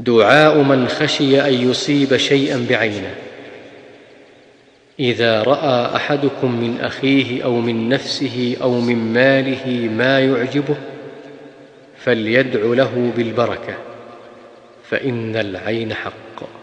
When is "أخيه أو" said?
6.80-7.60